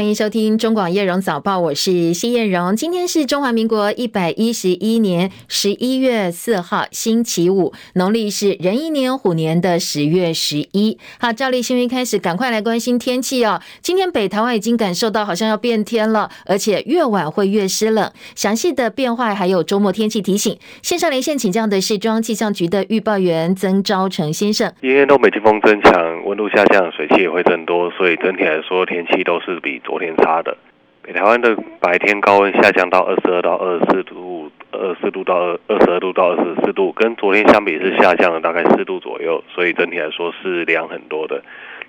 [0.00, 2.74] 欢迎收听中广叶荣早报，我是谢艳荣。
[2.74, 10.96] 今天是中华民国一百一十一年十一月四号，星期五，农历是壬寅年虎年的十月十一。
[11.18, 13.60] 好，照例新闻开始，赶快来关心天气哦。
[13.82, 18.10] 今天北台湾已经感受到好像要变天了，而且越晚会越湿冷。
[18.34, 20.58] 详细的变化还有周末天气提醒。
[20.80, 24.72] 线上连线请教的是中央气象局的预报员曾昭成先生。
[24.80, 29.60] 今天东北季风增强，温度下降，水汽也会增多，所以整体来说天气都是。
[29.62, 30.56] 比昨天差的，
[31.02, 41.42] 北台湾的白天高温下降到二十二到二十四度，二十四度到二二十二度到二十四度，跟昨天相比是下降了大概四度左右，所以整体来说是凉很多的。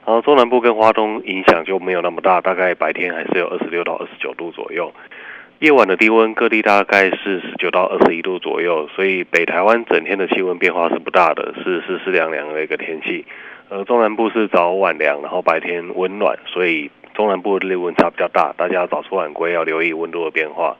[0.04, 4.92] 然后中南部跟花东影响就没有那么大，大概白天还是有二十六到二十九度左右，
[5.60, 13.28] 夜晚的低温各地大概是十九到二十一度左右，所以北台湾整天的气温变化是不大的，是湿湿凉凉的一个天气。
[13.70, 16.90] 而中南部是早晚凉，然后白天温暖，所以。
[17.14, 20.78] 中南部的日温差比较大，大家早出晚归要留意温度的变化。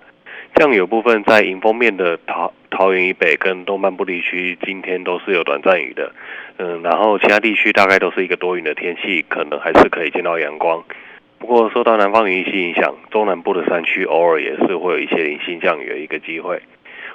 [0.56, 6.12] 降雨部分在迎风面的桃桃园以北跟东半部地区，今天都是有短暂雨的。
[6.58, 10.84] 嗯，然后其他地区大概都是一个多云的天气，可能还是可以见到阳光。
[11.40, 16.62] 不过受到南方云系影响，中南部的山区偶尔也是会有一些零星降雨的一个机会。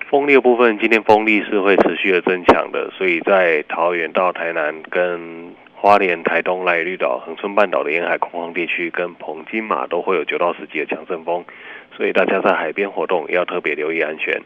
[0.08, 11.44] 风力的部分，今天风力是会持续的增强的，所以在桃园到台南跟花莲、台东、赖绿岛、恒春半岛的沿海空旷地区，跟澎金马都会有九到十级的强阵风。
[11.96, 14.40] 所以大家在海边活动要特别留意安全。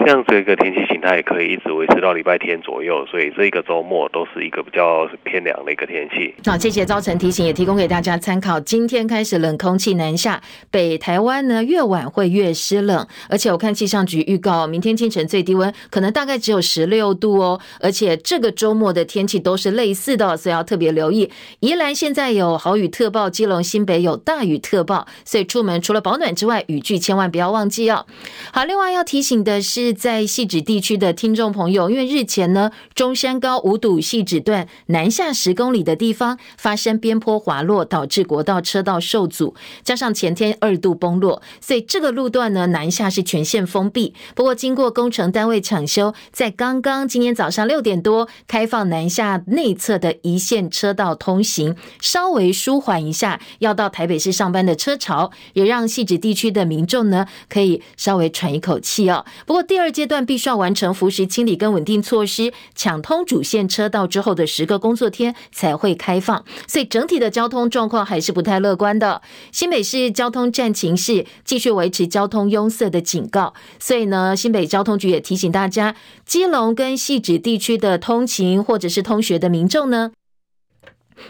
[0.00, 6.34] 这样子一个天气形态可以一直维持到礼拜天左右，所以这一个周末都是一个比较偏凉的一个天气。
[6.44, 8.58] 好，谢谢昭成提醒，也提供给大家参考。
[8.58, 17.60] 今天开始冷空气南下，北台湾呢越晚会越湿冷，而且我看气象局预告，明天清晨最低温可能大概只有十六度哦。
[17.80, 21.30] 而且这个周末的天气都是类似的，所以要特别留意。
[21.60, 26.93] 宜兰现在有豪雨特报，基隆新北有大雨特报，所以出门除了保暖之外，雨具。
[26.98, 28.06] 千万不要忘记哦。
[28.52, 44.14] 好，另外要提醒的是，在汐止地区的听众朋友，因为日前呢，中山高五堵汐止段南下十公里的地方发生边坡滑落，导致国道车道受阻，加上前天二度崩落，所以这个路段呢，南下是全线封闭。
[44.34, 59.24] 不过经过工程单位抢修，在刚刚今天早上六点多开放南下内侧的一线车道通行，稍微舒缓一下要到台北市上班的车潮，也让汐止地区的民众呢，可以稍微喘一口气哦。
[59.46, 69.22] 不过第二阶段必须要完成浮石清理跟稳定措施，抢通主线车道之后的十个工作天才会开放，所以整体的交通状况还是不太乐观的。
[69.52, 75.94] 新北市交通战情室继续维持交通拥塞的警告，所以呢，新北交通局也提醒大家，
[76.24, 80.12] 基隆跟汐止地区的通勤或者是通学的民众呢。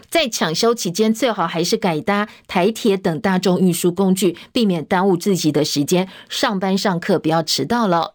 [0.08, 6.08] 在抢修期间，最好还是改搭台铁等大众运输工具，避免耽误自己的时间。
[6.28, 8.14] 上班上课不要迟到了。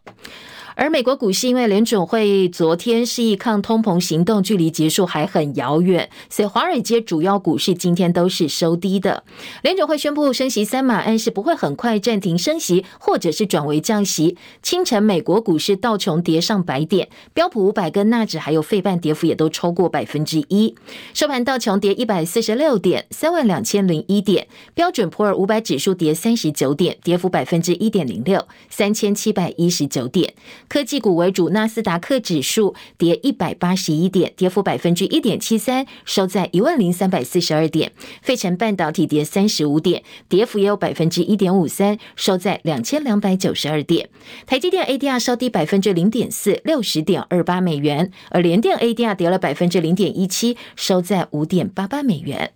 [0.79, 9.25] 而美国股市因为联准会昨天示意抗通膨行动距离结束还很遥远，所以华尔街主要股市今天都是收低的。
[9.61, 14.37] 联准会宣布升息三码，暗示不会很快暂停升息，或者是转为降息。
[14.63, 20.73] 清晨美国股市道琼跌上百点，标普五百跟纳指还有费半跌幅也都超过百分之一。
[21.13, 30.33] 收盘道琼跌一百四十六点，三万两千零一点；标准普尔五百指数跌三十九点，跌幅百分之一点零六，三千七百一十九点。
[30.69, 37.91] 科技股为主，纳斯达克指数跌一百八十一点，跌幅百分之一点七三，收在一万零三百四十二点。
[38.21, 44.09] 费城半导体跌三十五点，跌幅也有百分之一点五三，收在两千两百九十二点。
[44.45, 52.51] 台积电 ADR 稍低百分之零点四，六十点二八美元，而联电 ADR 跌了百分之零点一七，收在五点八八美元。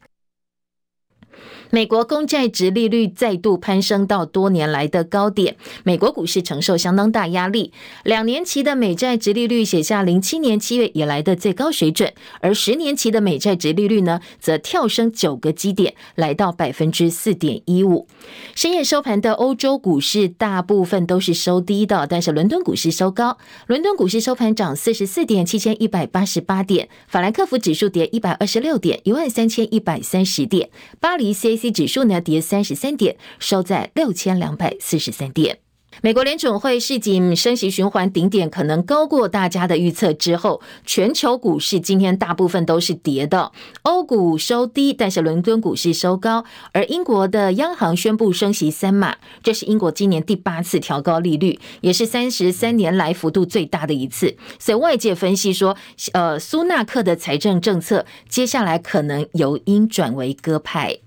[1.73, 7.73] 美国公债殖利率再度攀升到多年来的高点，美国股市承受相当大压力。
[8.03, 18.07] 两年期的美债殖利率写下零七年七月以来的最高水准，而十年期的美债殖利率呢，则跳升九个基点，来到百分之四点一五。
[18.53, 30.67] 深夜收盘的欧洲股市大部分都是收低的，但是伦敦股市收高，伦敦股市收盘涨四十四点，七千一百八十八点；法兰克福指数跌一百二十六点，一万三千一百三十点；
[30.99, 31.73] 巴黎 C CAC。
[31.73, 35.57] 指数呢跌三十三点，收在六千两百四十三点。
[36.01, 43.51] 美国联准会市井升息循环顶点可能高过大家的预测之后，全球股市今天大部分都是跌的。
[43.83, 46.45] 欧股收低，但是伦敦股市收高。
[46.71, 54.35] 而英国的央行宣布升息三码，这是英国今年第八次调高利率，也是三十三年来幅度最大的一次。
[54.57, 55.77] 所以外界分析说，
[56.13, 60.97] 呃，苏纳克的财政政策接下来可能由鹰转为鸽派。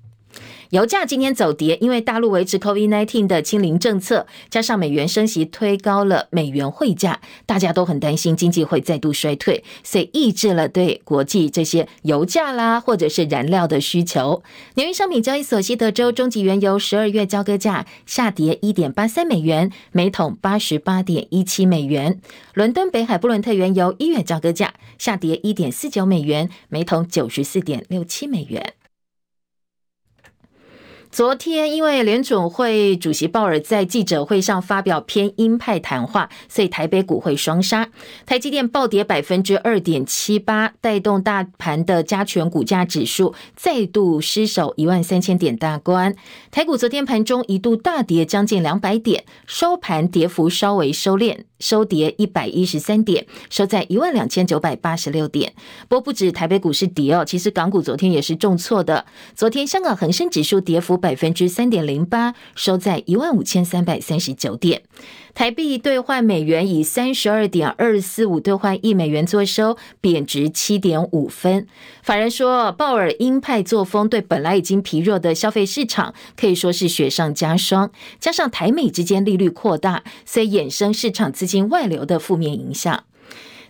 [0.70, 14.42] 油价今天走跌，因为大陆维持 COVID-19 的清零政策，加上美元升息推高了美元汇价，大家都很担心经济会再度衰退，所以抑制了对国际这些油价啦或者是燃料的需求。
[14.74, 22.20] 纽约商品交易所西德州中级原油十二月交割价下跌一点八三美元，每桶八十八点一七美元。
[22.54, 28.74] 伦敦北海布伦特原油一月交割价下跌一点四九美元，每桶九十四点六七美元。
[31.16, 37.88] 昨天，因为联准会主席鲍尔在记者会上发表偏鹰派谈话，所以台北股会双杀，
[38.26, 46.14] 台积电暴跌百分之二点七八，带动大盘的加权股价指数再度失守一万三千点大关。
[46.50, 51.38] 台股昨天盘中一度大跌将近两百点，收盘跌幅稍微收敛。
[51.58, 55.54] 收跌一百一十三点，收在一万两千九百八十六点。
[55.88, 59.06] 不过不止台北股市跌哦，其实港股昨天也是重挫的。
[59.34, 64.82] 昨天香港恒生指数跌幅百分之三点零八，收在一万五千三百三十九点。
[65.34, 71.68] 台币兑换美元以三十二点二四五兑换一美元作收，贬值七点五分。
[72.02, 83.04] 法人说，鲍尔鹰派作风对本来已经疲弱的消费市场可以说是雪上加霜，加上台美之间利率扩大，所以衍生市场资金外流的负面影响。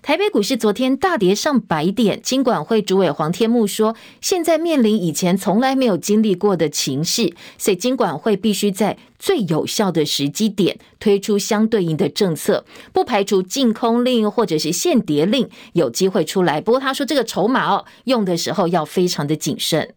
[0.06, 16.60] 台北股市昨天大跌上百点，金管会主委黄天木说，现在面临以前从来没有经历过的情势，所以金管会必须在最有效的时机点推出相对应的政策，不排除禁空令或者是限跌令有机会出来。
[16.60, 19.95] 不过他说，这个筹码哦，用的时候要非常的谨慎。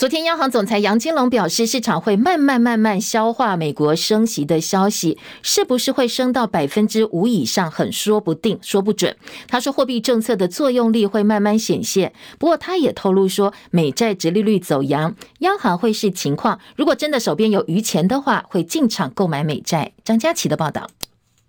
[0.00, 9.14] 昨天，央行总裁杨金龙表示，市场会慢慢慢慢消化美国升息的消息，是不是会升到百分之五以上，很说不定，说不准。
[9.46, 12.14] 他说，货币政策的作用力会慢慢显现。
[12.38, 19.92] 不过，他也透露说，美债殖利率走扬，央行会视情况，如果真的手边有余钱的话，会进场购买美债。
[20.02, 20.88] 张佳琪的报道。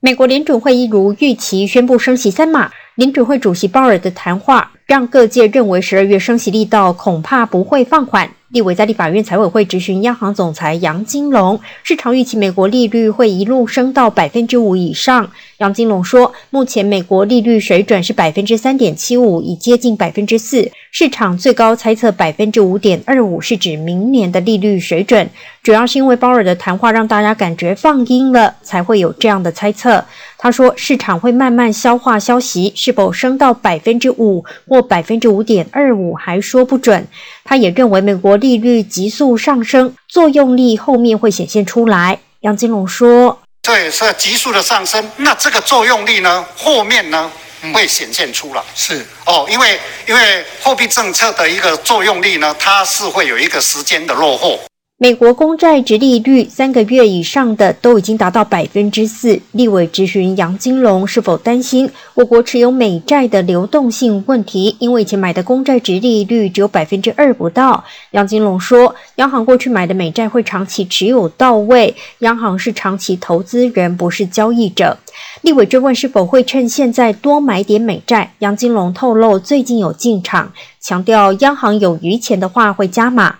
[0.04, 8.30] 美国联准会一如预期宣布升息三码，联准会主席鲍尔的谈话让各界认为十二月升息力道恐怕不会放缓。
[8.50, 15.32] 立委在立法院财委会质询央行总裁杨金龙，市场预期美国利率会一路升到百分之五以上。
[15.60, 20.70] 杨金龙说，目前美国利率水准是百分之三点七五，已接近百分之四。
[20.92, 25.30] 市场最高猜测百分之五点二五，是指明年的利率水准。
[25.64, 30.04] 主要是因为鲍尔的谈话让大家感觉放鹰了，才会有这样的猜测。
[30.44, 37.08] 他说，市场会慢慢消化消息，是否升到百分之五或百分之五点二五还说不准。
[37.44, 42.18] 他也认为美国利率急速上升，作用力后面会显现出来。
[42.40, 47.32] 杨金龙说：“对，是急速的上升，那这个作用力呢，后面呢？”
[47.76, 54.60] 会显现出来，是哦，因为因为货币政策的一个作用力呢，它是会有一个时间的落后。
[55.02, 59.42] 美国公债殖利率三个月以上的都已经达到百分之四。
[59.52, 67.84] 立委质询杨金龙是否担心我国持有美债的流动性问题，因为以前买的公债殖利率只有百分之二不到。
[68.12, 74.96] 杨金龙说，央行过去买的美债会长期持有到位，央行是长期投资人，不是交易者。
[75.42, 83.38] 立委追问是否会趁现在多买点美债，杨金龙透露最近有进场，强调央行有余钱的话会加码。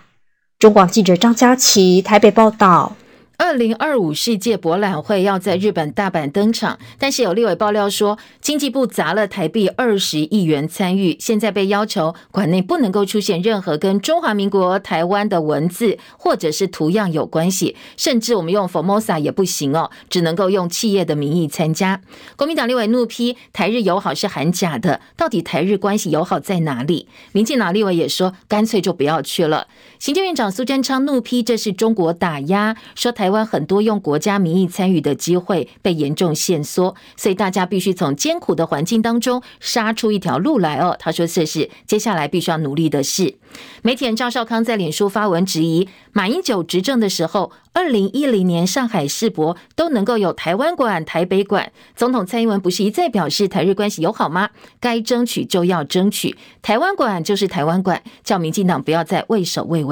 [0.62, 2.94] 中广记者张佳琪台北报道。
[3.36, 22.00] 二零二五世界博览会要在日本大阪登场，但是有立委爆料说，经济部砸了台币二十亿元参与，现在被要求馆内不能够出现任何跟中华民国台湾的文字或者是图样有关系，甚至我们用 Formosa 也不行哦，只能够用企业的名义参加。
[22.36, 27.08] 国民党立委怒批台日友好是喊假的，到底台日关系友好在哪里？
[27.32, 29.66] 民进党立委也说，干脆就不要去了。
[30.02, 33.30] 行政院长苏贞昌怒批这是中国打压，说台。
[33.30, 40.96] 湾很多用国家名义参与的机会被严重限缩，所以大家必须从艰苦的环境当中杀出一条路来哦。
[40.98, 43.36] 他说这是接下来必须要努力的事。
[43.82, 54.50] 媒体人赵少康在脸书发文质疑，马英九执政的时候，二零一零年上海世博都能够有台湾馆、台北馆，总统蔡英文不是一再表示台日关系友好吗？
[54.80, 59.91] 该争取就要争取，台湾馆就是台湾馆，叫民进党不要再畏首畏尾。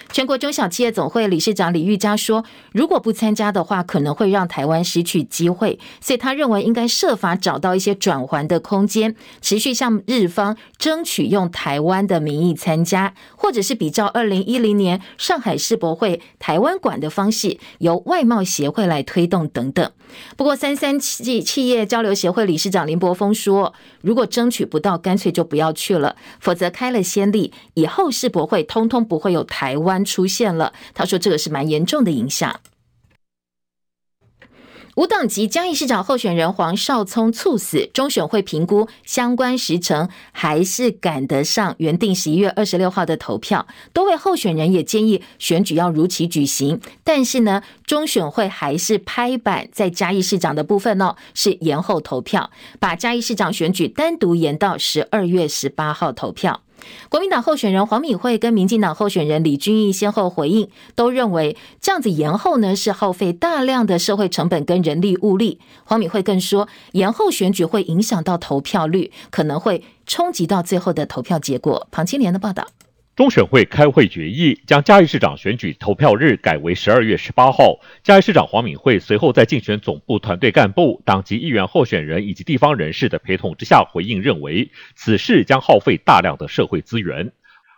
[0.11, 19.89] 全国中小企业总会理事长李玉佳说：“如果不参加的话，可能会让台湾失去机会，所以他认为应该设法找到一些转圜的空间，持续向日方争取用台湾的名义参加，或者是比照二零一零年上海世博会台湾馆的方式，由外贸协会来推动等等。”
[20.35, 32.59] 不过，三三企企业交流协会理事长林柏峰说：“如果争取不到，干脆就不要去了，否则开了先例，以后世博会通通不会有台湾出现了。”他说：“这个是蛮严重的影响。”
[34.97, 43.65] 无党籍嘉义市长候选人黄少聪猝死，中选会评估相关时程还是赶得上原定十一月二十六号的投票。
[43.93, 56.63] 多位候选人也建议选举要如期举行，但是呢，中选会还是拍板在嘉义市长的部分哦，是延后投票，把嘉义市长选举单独延到十二月十八号投票。
[57.09, 65.59] 国民党候选人黄敏惠跟民进党候选人李俊毅先后回应，都认为这样子延后呢是耗费大量的社会成本跟人力物力。
[65.83, 71.87] 黄敏惠更说，延后选举会影响到投票率，可能会冲击到最后的投票结果。
[71.91, 72.67] 庞青莲的报道。
[73.21, 77.79] 中选会开会决议，将嘉义市长选举投票日改为十二月十八号。
[78.01, 87.31] 嘉义市长黄敏惠随后在竞选总部团队干部、党籍议员候选人以及地方人士的陪同之下回应，认为此事将耗费大量的社会资源。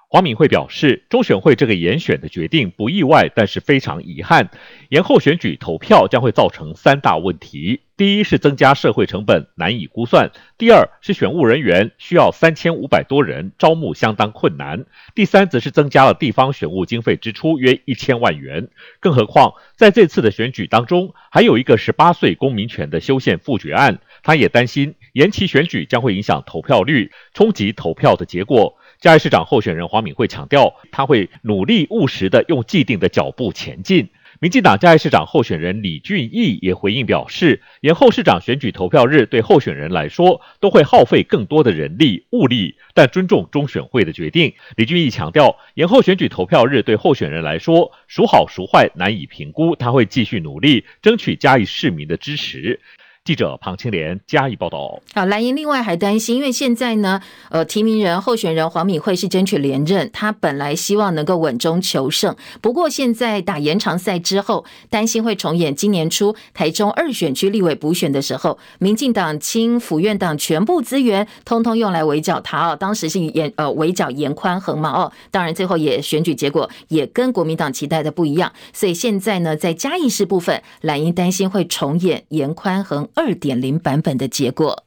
[0.07, 4.49] 黄敏惠表示，中选会这个延选的决定不意外，但是非常遗憾。
[4.87, 14.81] 延后选举投票将会造成三大问题：第一是增加社会成本，难以估算；第二是选务人员需要三千五百多人，招募相当困难；
[15.15, 18.67] 第三则是增加了地方选务经费支出约一千万元。
[18.99, 28.77] 更何况在这次的选举当中，还有一个十八岁公民权的修宪复决案，他也担心延期选举将会影响投票率，冲击投票的结果。
[28.99, 34.09] 嘉义市长候选人黄敏惠强调，他会努力务实地用既定的脚步前进。
[34.39, 44.53] 民进党嘉义市长候选人李俊毅也回应表示，延后市长选举投票日对候选人来说都会耗费更多的人力物力，但尊重中选会的决定。
[44.75, 52.79] 李俊毅强调，延后选举投票日对候选人来说孰好孰坏难以评估，他会继续努力争取嘉义市民的支持。
[53.25, 55.01] 记者庞青莲加以报道。
[55.13, 72.75] 好，蓝英另外还担心，因为现在呢，呃，提名人候选人黄敏惠是争取连任，他本来希望能够稳中求胜，不过现在打延长赛之后，担心会重演今年初台中二选区立委补选的时候，民进党倾府院党全部资源，通通用来围剿他哦。
[72.75, 83.07] 当时是严呃围剿严宽恒嘛哦，当然最后也选举结果也跟国民党期待的不一样，所以现在呢，在嘉义市部分，蓝英担心会重演严宽恒。
[83.13, 84.82] 二点零版本的结果。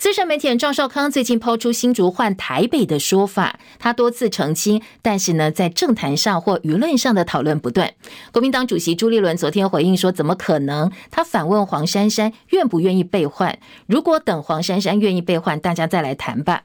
[0.00, 7.92] 资深媒体人赵少康最近抛出新竹换台北的说法，他多次澄清，但是呢，在政坛上或舆论上的讨论不断。
[8.32, 13.58] 国民党主席朱立伦昨天回应说：“怎么可能？”他反问黄珊珊愿不愿意被换？
[13.86, 16.62] 如果等黄珊珊愿意被换，大家再来谈吧。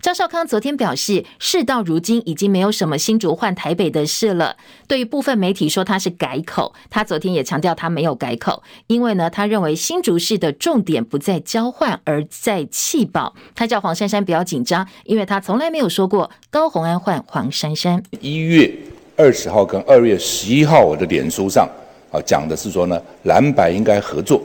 [0.00, 4.56] 赵少康昨天表示，事到如今已经没有什么新竹换台北的事了。
[4.86, 13.34] 对于部分媒体说他是改口，他昨天也强调他没有改口，因为呢，他认为新竹市的重点不在交换，而在气保。
[13.56, 18.00] 他叫黄珊珊不要紧张，因为他从来没有说过高虹安换黄珊珊。
[18.20, 18.72] 一月
[19.16, 21.68] 二十号跟二月十一号，我的脸书上
[22.12, 24.40] 啊讲的是说呢，蓝白应该合作。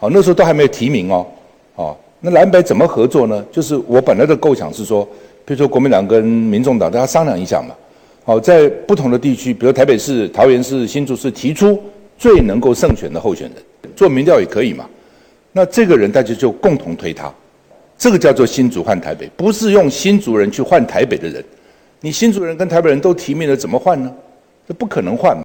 [0.00, 1.26] 好，那时候都还没有提名哦，
[1.76, 1.96] 哦。
[2.20, 3.44] 那蓝白怎么合作呢？
[3.52, 5.04] 就是我本来的构想是说，
[5.44, 7.72] 比如说国民党跟民众党大家商量一下嘛，
[8.24, 11.80] 好，在不同的地区，比如台北市、桃园市、新竹市提出
[12.18, 14.84] 最能够胜选的候选人，做民调也可以嘛。
[15.52, 17.32] 那这个人大家就共同推他，
[17.98, 21.44] 这个叫做新竹换台北，不是用新竹人去换台北的人。
[22.00, 24.08] 你新竹人跟台北人都提名了，怎么换呢？
[24.68, 25.42] 这不可能换嘛。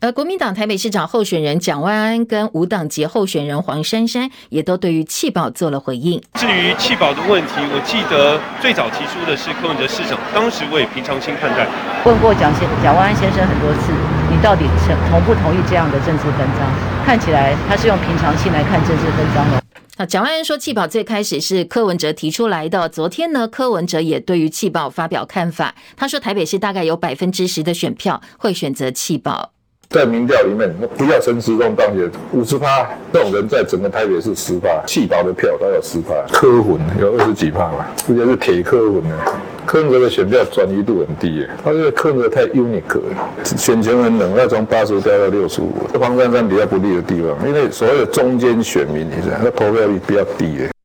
[0.00, 6.20] 而国民党台北市长候选人蒋万安跟无党籍候选人黄珊珊也都对于弃保做了回应。
[6.34, 11.68] 至于弃保的问题，我记得最早提出的是柯文哲市长，当时我也平常心看待。
[12.04, 13.92] 问过蒋先蒋万安先生很多次，
[14.28, 14.66] 你到底
[15.08, 16.66] 同不同意这样的政治分赃？
[17.06, 19.65] 看起来他是用平常心来看政治分赃的。
[19.96, 22.86] 啊，蒋万安说弃保最开始是柯文哲提出来的。
[22.86, 25.74] 昨天呢，柯文哲也对于弃保发表看法。
[25.96, 29.55] 他说台北市大概有百分之十的选票会选择弃保。
[29.90, 39.16] 在民调里面，不要陈时中当选五十趴，这种人在整个台北市十趴，弃保的票都有十趴，柯魂有二十几趴嘛，这些是铁柯粉呢。
[39.64, 50.75] 柯文哲的选票转移度很低耶，他这个柯文哲太 unique 了，选情很冷，要从八十五掉到六十五，这黄珊珊比较不利的地方，因为所谓的中间选民，你知道，他投票率比较低耶。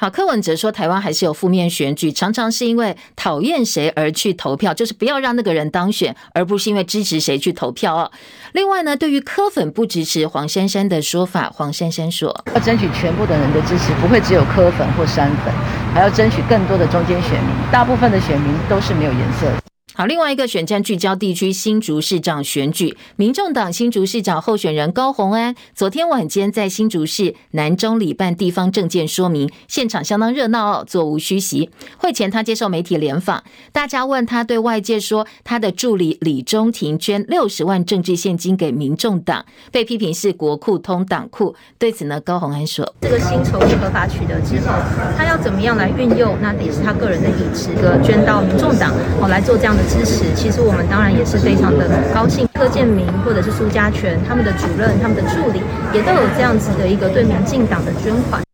[0.00, 8.08] 好，柯文哲说，台湾还是有负面选举，常常是因为讨厌谁而去投票，就是不要让那个人当选，而不是因为支持谁去投票哦。
[8.52, 15.52] 另外呢，对于柯粉不支持黄珊珊的说法，黄珊珊说，要争取全部的人的支持，不会只有柯粉或山粉，
[15.92, 19.77] 还要争取更多的中间选民，大部分的选民都是没有颜色的。
[19.98, 31.68] 好，另外一个选战聚焦地区新竹市长选举，民众党新竹市长候选人高虹安昨天晚间在新竹市南中里办地方政见说明，现场相当热闹哦，座无虚席。
[31.96, 41.56] 会前他接受媒体联访，大家问他对外界说他的助理李中庭捐六十万政治现金给民众党，被批评是国库通党库。
[41.76, 44.72] 对此呢，高虹安说：“这个薪酬是合法取得之后，
[45.16, 52.46] 他要怎么样来运用，那也是他个人的意志，个捐到民众党哦来做这样的。”支持，其实我们当然也是非常的高兴。
[52.54, 58.47] 柯建铭或者是苏家全，他们的主任、他们的助理，也都有这样子的一个对民进党的捐款。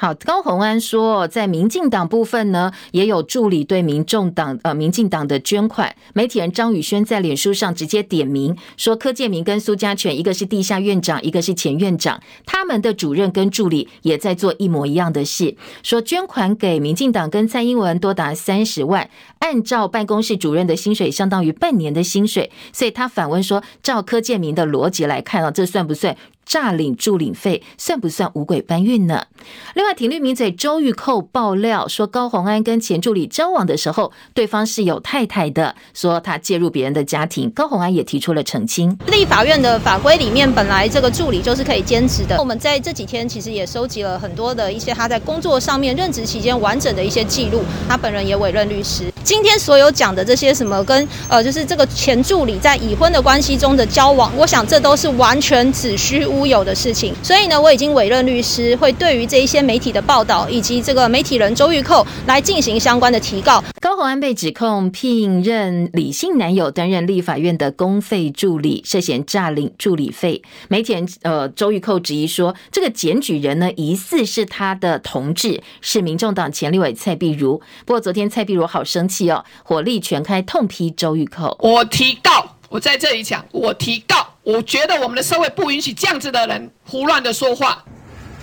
[0.00, 5.92] 好，高虹安说，在民进党部分呢，也有助理对民众党呃民进党的捐款。
[6.14, 15.56] 媒体人张宇轩在脸书上直接点名说，柯建铭跟苏家全，一个是地下院长，一个是前院长，他们的主任跟助理也在做一模一样的事。
[15.82, 22.52] 说捐款给民进党跟蔡英文多达三十万，按照办公室主任的薪水，相当于半年的薪水。
[22.72, 26.16] 所以他反问说，照柯建铭的逻辑来看啊，这算不算？
[26.48, 29.26] 诈领助领费算不算五轨搬运呢？
[29.74, 37.50] 另外，挺绿名嘴周玉蔻爆料说，高虹安跟前助理交往的时候，对方是有太太的，说他介入别人的家庭。
[37.50, 38.96] 高虹安也提出了澄清。
[39.08, 42.38] 立法院的法规里面，本来这个助理就是可以兼职的。
[42.38, 47.62] 我们在这几天其实也收集了很多的一些他在工作上面任职期间完整的一些记录。
[47.86, 49.12] 他本人也委任律师。
[49.22, 57.14] 今天所有讲的这些什么跟呃，就是这个前助理在已婚的关系中的交往，我想这都是完全子虚乌有的事情。
[57.22, 63.62] 所以呢，我已经委任律师，会对于这一些媒体的报道以及这个媒体人周玉蔻来进行相关的提告。
[63.80, 70.42] 高虹安被指控聘任李姓男友担任立法院的公费助理，涉嫌诈领助理费。
[70.68, 77.58] 媒体人呃周玉蔻质疑说，这个检举人呢，疑似是他的同志，是民众党前立委蔡碧如。
[77.86, 79.44] 不过昨天蔡碧如好生气哦。
[79.62, 81.56] 火力全开，痛批周玉蔻。
[81.60, 84.26] 我提告，我在这里讲，我提告。
[84.48, 87.84] 我觉得我们的社会不允许这样子的人胡乱的说话。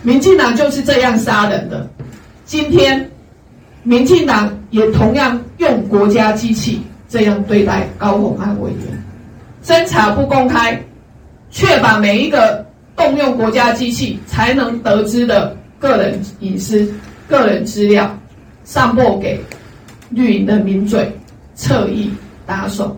[0.03, 1.89] 民进党就是这样杀人的。
[2.45, 3.09] 今天，
[3.81, 9.03] 民进党也同样用国家机器这样对待高虹安委员，
[9.63, 10.79] 侦查不公开，
[11.49, 12.63] 却把每一个
[12.95, 16.87] 动用国家机器才能得知的个人隐私、
[17.27, 18.15] 个人资料
[18.63, 19.43] 上报给。
[20.11, 21.11] 绿营的名嘴
[21.55, 22.11] 侧翼
[22.45, 22.95] 打手，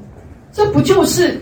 [0.52, 1.42] 这不就是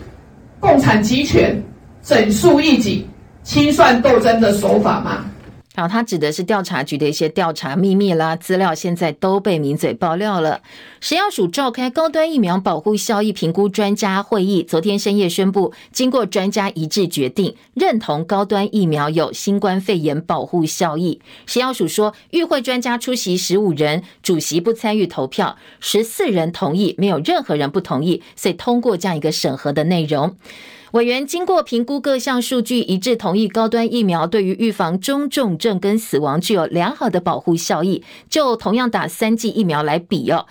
[0.60, 1.62] 共产集权
[2.02, 3.06] 整肃异己、
[3.42, 5.24] 清算斗争的手法吗？
[5.76, 10.62] 好，他指的是调查局的一些调查秘密啦，资料现在都被名嘴爆料了。
[11.02, 21.20] 食药署召开高端疫苗保护效益评估专家会议，昨天深夜宣布，经过专家一致决定，认同高端疫苗有新冠肺炎保护效益。
[21.44, 30.36] 食药署说，与会专家出席十五人，主席不参与投票，十四人同意，没有任何人不同意，所以通过这样一个审核的内容。
[30.96, 38.02] 委员经过评估各项数据，一致同意高端疫苗对于预防中重症跟死亡具有良好的保护效益。
[38.30, 40.46] 就同样打三剂疫苗来比哦，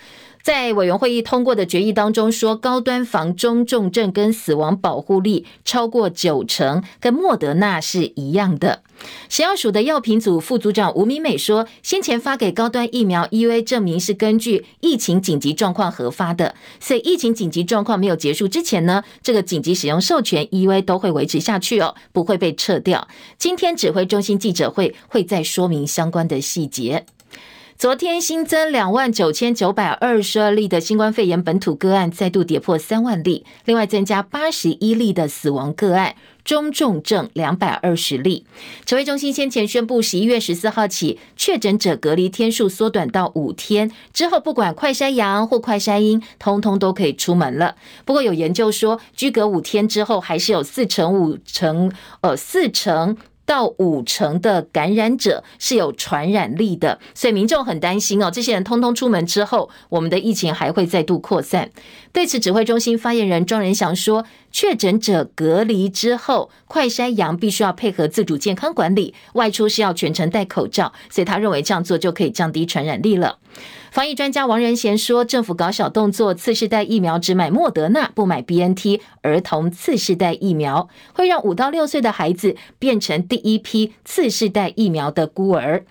[0.46, 8.84] 在委员会议通过的决议当中说，高端防中重症跟死亡保护力超过九成，跟莫德纳是一样的。
[9.28, 23.08] 食药署的药品组副组长吴明美说，先前发给高端疫苗 EUA 证明是根据疫情紧急状况核发的，所以疫情紧急状况没有结束之前呢，这个紧急使用授权 EUA 都会维持下去哦，不会被撤掉。
[23.40, 27.08] 今天指挥中心记者会会再说明相关的细节。
[27.78, 36.16] 昨天新增两万九千九百二十二例的新冠肺炎本土个案，再度跌破三万例，另外增加八十一例的死亡个案。
[36.46, 38.46] 中重症两百二十例，
[38.86, 47.76] 指挥中心先前宣布，十一月十四号起，确诊者隔离天数缩短到五天之后，不管快筛阳或快筛阴，通通都可以出门了。
[48.06, 53.18] 不过有研究说，居隔五天之后，还是有四成五成，呃，四成。
[53.46, 58.32] 到五成的感染者是有传染力的，所以民众很担心哦。
[58.32, 61.70] 这些人通通出门之后，我们的疫情还会再度扩散。
[62.12, 64.26] 对此，指挥中心发言人庄仁祥说，
[64.56, 73.40] 确诊者隔离之后，快筛阳必须要配合自主健康管理，外出是要全程戴口罩，所以他认为这样做就可以降低传染力了。
[73.92, 85.86] 防疫专家王仁贤说，政府搞小动作，次世代疫苗只买莫德纳，不买 BNT，儿童次世代疫苗会让五到六岁的孩子变成第一批次世代疫苗的孤儿。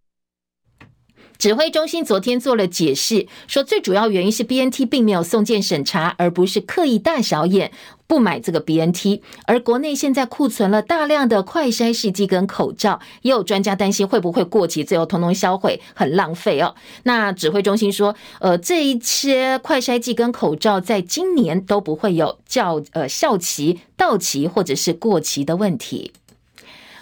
[1.36, 7.72] 指挥中心昨天做了解释，说最主要原因是 BNT 并没有送件审查，而不是刻意大小眼。
[8.06, 16.74] 不买这个 BNT，而国内现在库存了大量的快筛试剂跟口罩，也有专家担心会不会过期，最后通通销毁，很浪费哦。
[17.04, 26.12] 那指挥中心说，呃，这一些快筛剂跟口罩在今年都不会有效呃效期到期或者是过期的问题。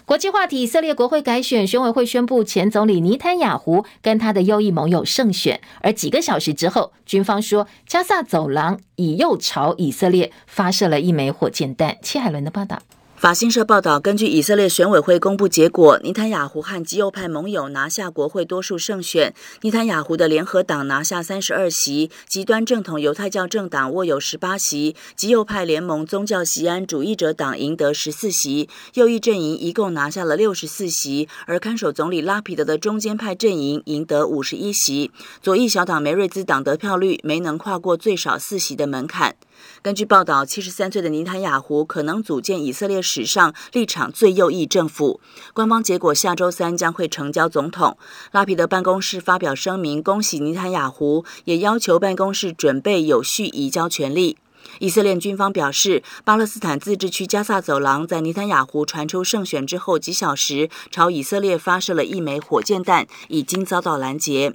[0.05, 5.61] 国际话题：以色列国会改选，选委会宣布前总理尼坦雅胡跟他的右翼盟友胜选。
[5.81, 11.97] 而几个小时之后，军方说加萨走廊以右朝以色列发射了一枚火箭弹。
[12.03, 12.81] 戚海伦的报道。
[13.23, 19.33] 法新社报道，根据以色列选委会公布结果，尼坦雅胡和极右派盟友拿下国会多数胜选。
[19.61, 39.37] 尼坦雅胡的联合党拿下三十二席，极端正统犹太教政党握有十八席，极右派联盟宗教锡安主义者党赢得十四席，右翼阵营一共拿下了六十四席，而看守总理拉皮德的中间派阵营赢得五十一席，左翼小党梅瑞兹党得票率没能跨过最少四席的门槛。
[39.83, 45.21] 根据报道，七十三岁的尼坦雅胡可能组建以色列史上立场最右翼政府。
[45.53, 47.99] 官方结果下周三将会呈交总统。
[48.31, 54.37] 拉皮德办公室发表声明，恭喜尼坦雅胡，也要求办公室准备有序移交权力。
[54.79, 64.55] 以色列军方表示，巴勒斯坦自治区加萨走廊在尼坦雅胡传出胜选之后几小时，朝以色列发射了一枚火箭弹，已经遭到拦截。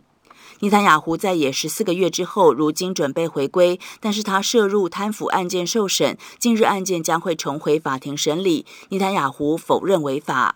[0.60, 8.66] 尼坦雅胡在野十四个月之后，如今准备回归，但是他涉入贪腐案件受审，近日案件将会重回法庭审理。
[8.90, 10.56] 尼坦雅胡否认违法。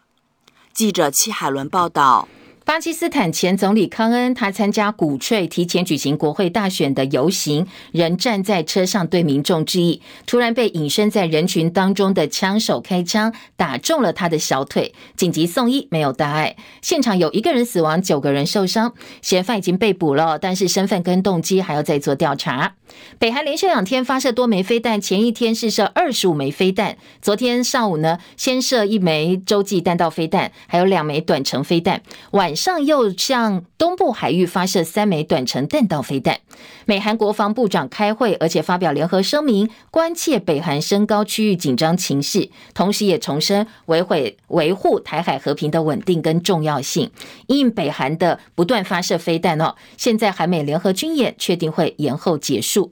[0.74, 2.28] 记者戚海伦报道。
[2.64, 16.56] 巴基斯坦前总理康恩，他参加鼓吹提前举行国会大选的游行，仍站在车上对民众致意，突然被隐身在人群当中的枪手开枪打中了他的小腿，紧急送医，没有大碍。
[16.82, 22.76] 现场有一个人死亡，九个人受伤，嫌犯已经被捕了，但是身份跟动机还要再做调查。
[23.18, 36.40] 北韩连续两天发射多枚飞弹，前一天试射二十五枚飞弹，昨天上午呢，先射一枚洲际弹道飞弹，还有两枚短程飞弹，晚上又向东部海域发射三枚短程弹道飞弹。
[36.86, 44.16] 美韩国防部长开会，而且发表联合声明，关切北韩升高区域紧张情势，同时也重申维护
[44.48, 47.10] 维护台海和平的稳定跟重要性。
[47.48, 52.92] 因北韩的不断发射飞弹哦，现在韩美联合军演确定会延后结束。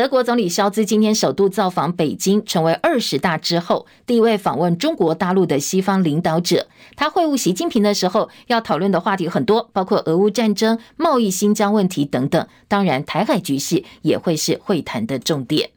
[0.00, 6.68] 德国总理肖兹今天首度造访北京，成为二十大之后第一位访问中国大陆的西方领导者。
[6.96, 12.46] 他会晤习近平的时候，要讨论的话题很多，包括俄乌战争、贸易、新疆问题等等。
[12.66, 15.68] 当然，台海局势也会是会谈的重点。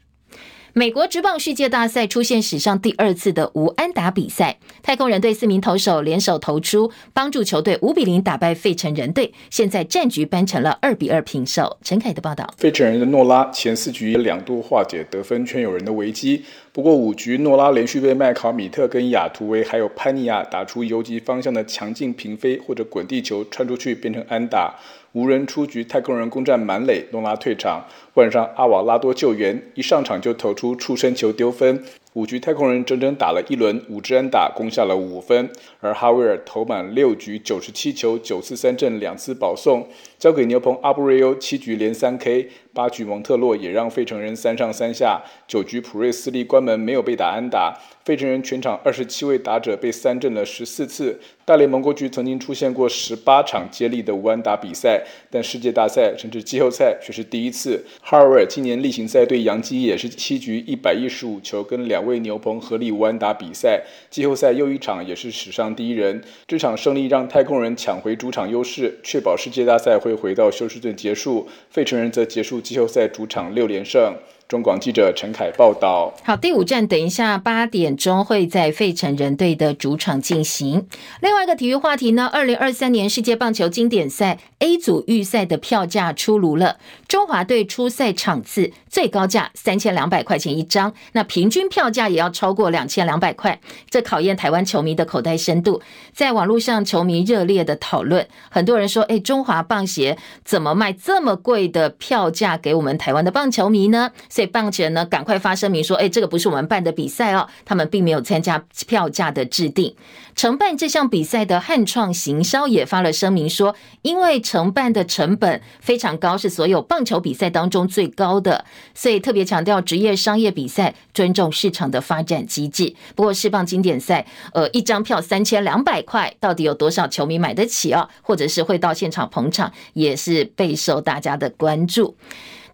[0.75, 11.77] 美国职棒世界大赛出现史上第二次的无安打比赛，太空人队四名投手联手投出，帮助球队五比零打败费城人队，现在战局扳成了二比二平手。
[11.83, 24.73] 陈凯的报道：费城人的诺拉前四局两度化解得分圈有人的危机，不过五局诺拉连续被麦考米特跟亚图维还有潘尼亚打出游击方向的强劲平飞或者滚地球穿出去变成安打。
[25.13, 31.83] 无人出局，太空人攻占满垒，诺拉退场，换上阿瓦拉多救援，一上场就投出触身球丢分。
[32.13, 35.49] 五局太空人整整打了一轮，五支安打攻下了五分，
[35.79, 51.19] 而哈维尔投满六局九十七球九次三振两次保送，交给牛棚阿布瑞欧七局连三 K，八局蒙特洛也让费城人三上三下，九局普瑞斯利关门没有被打安打，费城人全场二十七位打者被三振了十四次。
[51.45, 57.83] 大联盟过去曾经出现过十八场接力的无安打比赛，但世界大赛甚至季后赛却是第一次。
[58.01, 62.03] 哈维尔今年例行赛对洋基也是七局一百一十五球跟两。
[62.03, 66.21] 位牛棚合力无安打比赛，季后赛又一场也是史上第一人。
[66.45, 71.47] 这场胜利让太空人抢回主场优势，确保世界大赛会回到休斯顿结束。
[71.69, 74.15] 费城人则结束季后赛主场六连胜。
[74.53, 76.13] 中广记者陈凯报道。
[76.23, 80.87] 好，第五站等一下八点钟会在费城人队的主场进行。
[81.21, 86.77] 另外一个体育话题呢，二零二三年世界棒球经典赛 A 组预赛的票价出炉了。
[87.07, 95.81] 中华队出赛场次最高价三千两百块钱一张，那平均票价也要超过两千两百块，这考验台湾球迷的口袋深度。
[96.13, 104.11] 在网络上，球迷热烈的讨论，很多人说：“哎，中华棒协怎么卖这么贵的票价给我们台湾的棒球迷呢？”
[104.45, 109.95] 棒球呢赶快发声明说，哎，这个不是我们办的比赛哦，他们并没有参加票价的制定。
[110.35, 122.95] 承办这项比赛的汉创行销也发了声明说，因为承办的成本非常高，是所有棒球比赛当中最高的，所以特别强调职业商业比赛尊重市场的发展机制。
[123.15, 128.09] 不过世棒经典赛，呃，一张票三千两百块，到底有多少球迷买得起啊？
[128.23, 132.15] 或者是会到现场捧场，也是备受大家的关注。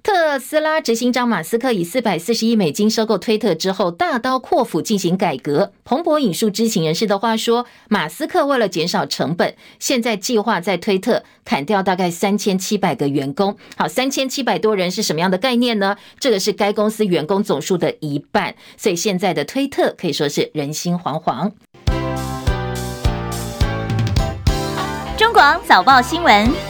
[0.01, 5.73] 特斯拉执行长马斯克以四百四十亿美金收购推特之后，大刀阔斧进行改革。
[5.83, 13.57] 彭博引述知情人士的话说，马斯克为了减少成本，现在计划在推特砍掉大概三千七百个员工。
[13.75, 15.97] 好，三千七百多人是什么样的概念呢？
[16.17, 21.51] 这个是该公司员工总数的一半，所以现在的推特可以说是人心惶惶。
[25.17, 26.68] 中广早报新闻。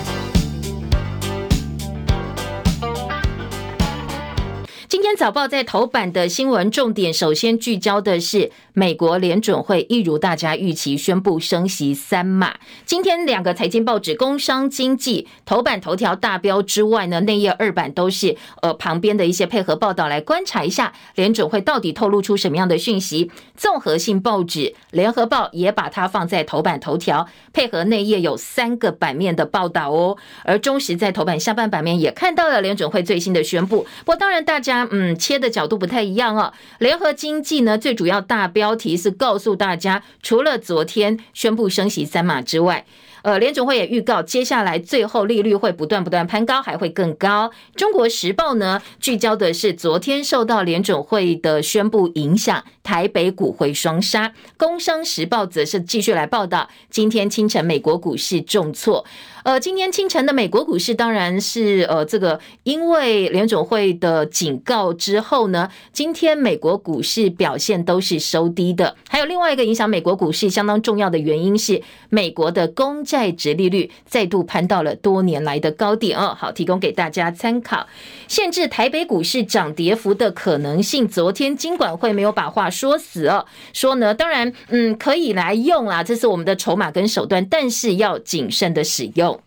[4.91, 12.55] 今早报在头版的新闻重点，首先聚焦的是美国联准会一如大家预期宣布升息三码。
[12.85, 23.31] 今天两个财经报纸《工商经济》头版头条大标之外呢，内页二版都是呃旁边的一些配合报道，来观察一下联准会到底透露出什么样的讯息。
[23.57, 24.59] 综合性报纸
[24.91, 30.17] 《联合报》也把它放在头版头条，配合内页有三个版面的报道哦。
[30.43, 33.85] 而中时在头版下半版面也看到了联准会最新的宣布。
[33.99, 34.87] 不过当然大家。
[34.99, 36.51] 嗯切的角度不太一样哦。
[36.79, 42.85] 联合经济呢，最主要大标题是告诉大家，除了昨天宣布升息三码之外。
[43.21, 47.51] 呃，联准会也预告，接下来最后利率会不断不断攀高，还会更高。
[47.75, 54.33] 中国时报呢，聚焦的是昨天受到联准会的宣布影响，台北股汇双杀。
[54.57, 59.05] 工商时报则是继续来报道，今天清晨美国股市重挫。
[59.43, 68.95] 呃，今天清晨的美国股市当然是呃这个，因为联准会的警告之后呢，今天美国股市表现都是收低的。
[69.07, 77.87] 还有另外一个影响美国股市相当重要的原因是，美国的公债值利率再度攀到了多年来的高点哦，好，提供给大家参考。
[78.27, 89.41] 限制台北股市涨跌幅的可能性，昨天金管会没有把话说死哦，说呢，当然，嗯，可以来用啦，这是我们的筹码跟手段，但是要谨慎的使用。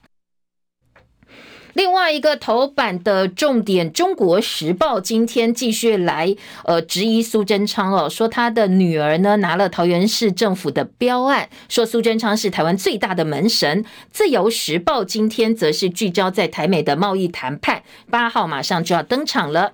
[1.75, 13.83] 另外一个头版的重点，《中国时报》今天继续来呃质疑苏贞昌哦，说他的女儿呢拿了桃园市政府的标案，说苏贞昌是台湾最大的门神。
[14.11, 19.73] 《自由时报》今天则是聚焦在台美的贸易谈判，八号马上就要登场了。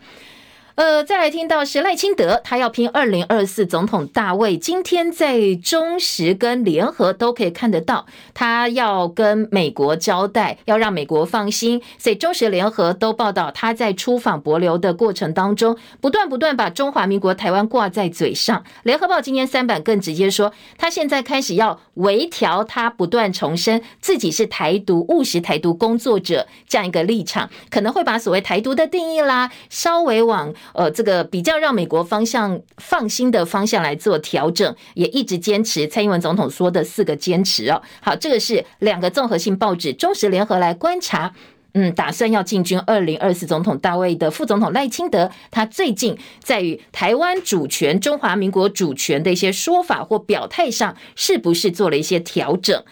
[0.79, 4.57] 呃，再来听到是赖清德，他要拼二零二四总统大位。
[4.57, 11.83] 今天在中时跟联合都可以看得到，他要跟美国交代，要让美国放心。
[11.99, 18.62] 所以中时联合都报道，他在出访博流的过程当中，不断不断把中华民国台湾挂在嘴上。
[18.85, 30.55] 联合报今天三版更直接说，他现在开始要微调，他不断重申自己是台独务实台独工作者这样一个立场，可能会把所谓台独的定义啦，稍微往。
[30.74, 37.83] 呃，这个比较让美国方向放心的方向来做调整，也一直坚持蔡英文总统说的四个坚持哦。
[38.00, 41.33] 好，这个是两个综合性报纸，中时联合来观察，
[41.74, 52.83] 嗯，打算要进军二零二四总统大位的副总统赖清德，他最近在于台湾主权、中华民国主权的一些说法或表态上，是不是做了一些调整？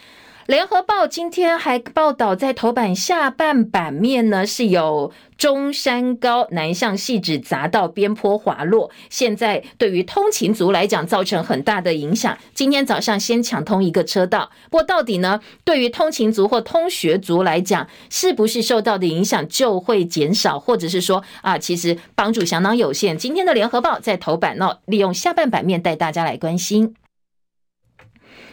[0.47, 12.39] 联合报今天还报道，在头版下半版面呢，是有中山高南向汐止匝道边坡滑落，现在对于通勤族来讲造成很大的影响。
[12.55, 23.19] 今天早上先抢通一个车道，不过到底呢，对于通勤族或通学族来讲，是不是受到的影响就会减少，或者是说啊，其实帮助相当有限？
[23.19, 26.95] 今天的联合报在头版呢，利用下半版面带大家来关心。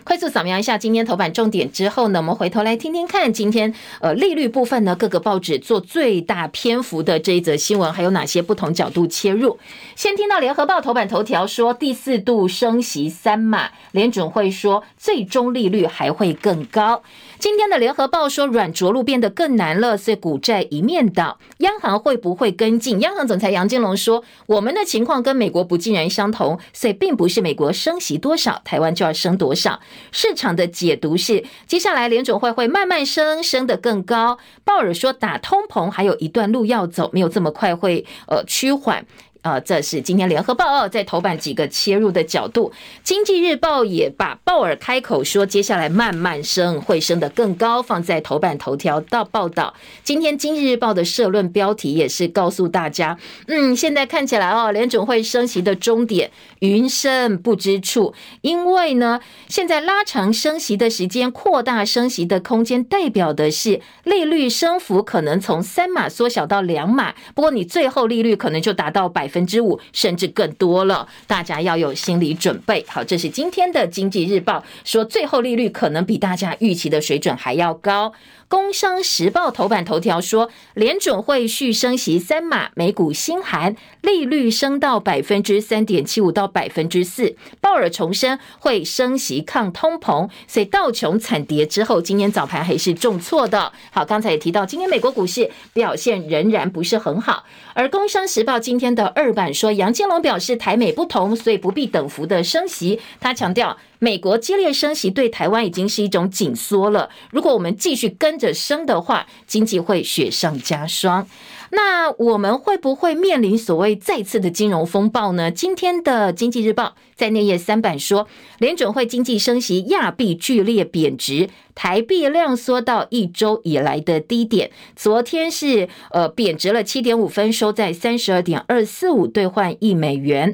[0.03, 9.57] 快速扫描一下今天头版重点之后呢，我们回头来听听看今天呃利率部分呢，各个报纸做最大篇幅的这一则新闻，还有哪些不同角度切入？
[9.95, 17.01] 先听到联合报头版头条说第四度升息三码，联准会说最终利率还会更高。
[17.43, 21.39] 今天的联合报说软着陆变得更难了，所以股债一面倒。
[21.58, 23.01] 央行会不会跟进？
[23.01, 29.82] 央行总裁杨金龙说，我们的情况跟美国不尽然相同，所以并不是美国升息多少，台湾就要升多少。
[30.13, 34.38] 市场的解读是，接下来联总会会慢慢升，升得更高。
[34.63, 39.06] 鲍尔说，打通膨还有一段路要走，没有这么快会呃趋缓。
[39.43, 42.71] 啊，这是今天联合报哦，在头版几个切入的角度，
[43.03, 49.73] 经济日报也把鲍尔开口说接下来慢慢升，会升得更高，放在头版头条到报道。
[50.01, 72.86] 今天经济日报的社论标题也是告诉大家，嗯，现在看起来哦，联准会升息的终点云深不知处，因为呢，现在拉长升息的时间，扩大升息的空间，代表的是利率升幅可能从三码缩小到两码，不过你最后利率可能就达到百分之五，甚至更多了，大家要有心理准备。
[72.88, 78.13] 好，这是今天的经济日报说，最后利率可能比大家预期的水准还要高。
[78.53, 87.35] 工商时报头版头条说，联准会续升息三码，美股心寒，利率升到百分之三点七五到百分之四。
[87.59, 93.73] 鲍尔重申会升息抗通膨，所以道琼惨跌之后，今天早盘还是重挫的。
[93.89, 97.45] 好，刚才也提到，今天美国股市表现仍然不是很好。
[97.73, 103.01] 而工商时报今天的二版说，杨金龙表示台美不同，所以不必等幅的升息。
[103.19, 107.09] 他强调，美国激烈升息对台湾已经是一种紧缩了。
[107.31, 111.25] 如果我们继续跟着升的话，经济会雪上加霜。
[111.71, 115.49] 那我们会不会面临所谓再次的金融风暴呢？
[115.49, 118.27] 今天的经济日报在内页三版说，
[118.59, 121.49] 联准会经济升息，亚币剧烈贬值。
[121.73, 130.53] 台币量缩到一周以来的低点，昨天是呃贬值了七点五分，收在三十二点二四五兑换一美元。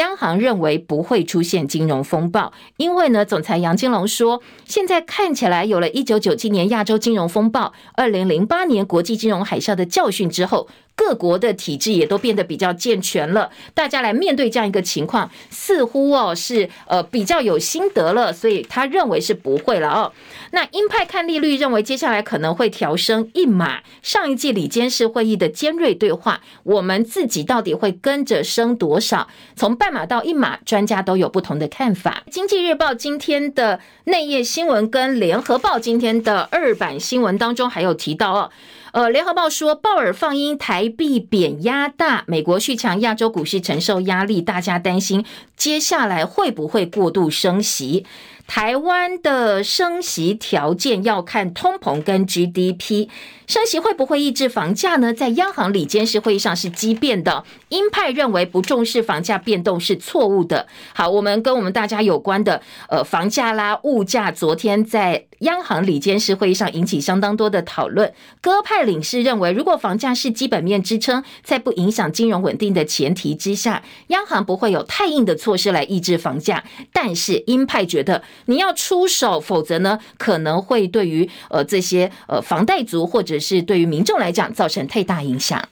[0.00, 10.68] 央行认为不会出现金融风暴，因为呢，总裁杨金龙说，现在看起来有了一九九七年亚洲金融风暴、二零零八年国际金融海啸的教训之后。
[11.00, 20.12] 各国的体制也都变得比较健全了，大家来面对这样一个情况，似乎哦是呃比较有心得了，所以他认为是不会了哦。
[20.50, 23.80] 那鹰派看利率，认为接下来可能会调升一码。
[24.02, 29.26] 上一季里监事会议的尖锐对话，我们自己到底会跟着升多少？
[29.56, 32.22] 从半码到一码，专家都有不同的看法。
[32.30, 38.50] 经济日报今天的内页新闻跟联合报今天的二版新闻当中还有提到哦。
[38.92, 45.24] 呃，联合报说，鲍尔放鹰，台币贬压大，美国续强，亚洲股市承受压力，大家担心
[45.56, 48.04] 接下来会不会过度升息？
[48.48, 53.08] 台湾的升息条件要看通膨跟 GDP。
[53.46, 55.14] 升息会不会抑制房价呢？
[55.14, 60.66] 在央行理监事会议上是激辩的，鹰派认为不重视房价变动是错误的。
[60.92, 68.12] 好，我们跟我们大家有关的呃房价啦、物价，昨天在央行理监事会议上引起相当多的讨论。
[68.40, 76.64] 鸽派领事认为，如果房价是基本面支撑，在不影响金融稳定的前提之下，央行不会有太硬的措施来抑制房价。
[76.92, 85.68] 但是鹰派觉得你要出手，否则呢可能会对于呃这些呃房贷族或者是对于民众来讲造成太大影响。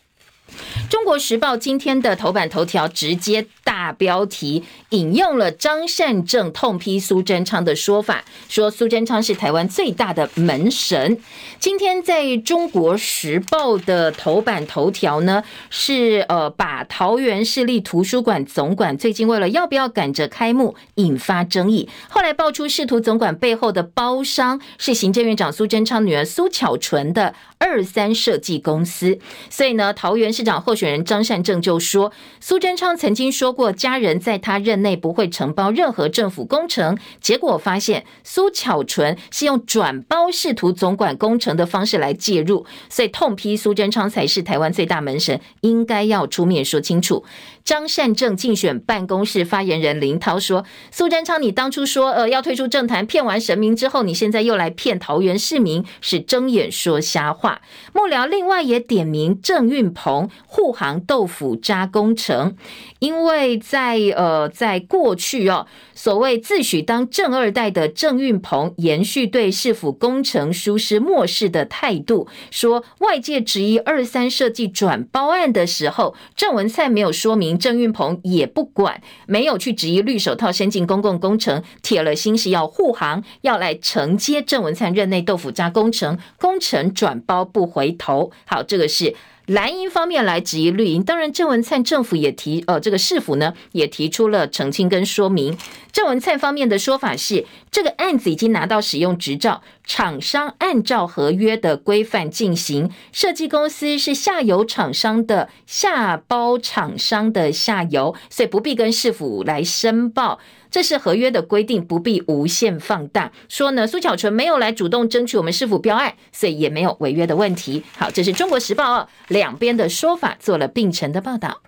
[0.88, 11.18] 中国时报今天的头版头条直接大标题引用了张善政痛批苏贞昌的说法，说苏贞昌是台湾最大的门神。
[11.61, 29.18] 今天在中国时报的头版头条呢，是呃把桃园市立图书馆总馆最近为了要不要赶着开幕引发争议，后来爆出视图总馆背后的包商是行政院长苏贞昌女儿苏巧纯的二三设计公司，
[29.51, 36.97] 所以呢，桃园市长候选人张善政就说，苏贞昌曾经说过，家人在他任内不会承包任何政府工程。
[37.21, 47.24] 结果发现，苏巧纯是用转包视图总馆工程的方式来介入，所以痛批苏贞昌才是台湾最大门神，应该要出面说清楚。
[47.68, 57.61] 张善政竞选办公室发言人林涛说：“苏贞昌，你当初说呃要退出政坛，骗完神明之后，你现在又来骗桃园市民，是睁眼说瞎话。”
[57.92, 62.57] 幕僚另外也点名郑运鹏护航豆腐渣工程，
[63.00, 65.66] 因为在呃在过去哦。
[65.94, 88.31] 所谓自诩当正二代的郑运鹏延续对市府工程疏失漠视的态度，说外界质疑二三设计转包案的时候，郑文灿没有说明，郑运鹏也不管，没有去质疑绿手套先进公共工程，铁了心是要护航，要来承接郑文灿任内豆腐渣工程，工程转包不回头。
[88.47, 89.14] 好，这个是。
[89.48, 95.56] 蓝营方面来质疑绿营，当然郑文灿政府也提，呃，这个市府呢也提出了澄清跟说明。
[95.90, 110.38] 郑文灿方面的说法是，这个案子已经拿到使用执照，厂商按照合约的规范进行，设计公司是下游厂商的下包厂商的下游，所以不必跟市府来申报。
[110.70, 113.32] 这是合约的规定，不必无限放大。
[113.48, 117.82] 说呢，苏巧纯没有来主动争取我们市府标案，所以也没有违约的问题。
[117.96, 119.08] 好，这是中国时报哦，
[119.38, 121.61] 两边的说法做了并陈的报道。